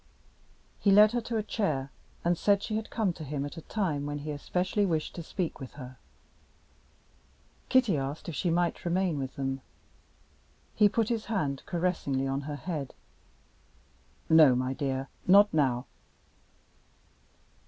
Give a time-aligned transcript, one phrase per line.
[0.79, 1.91] He led her to a chair,
[2.25, 5.21] and said she had come to him at a time when he especially wished to
[5.21, 5.99] speak with her.
[7.69, 9.61] Kitty asked if she might remain with them.
[10.73, 12.95] He put his hand caressingly on her head;
[14.27, 15.85] "No, my dear, not now."